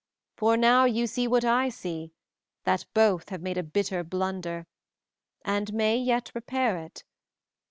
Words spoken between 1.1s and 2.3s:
what I see,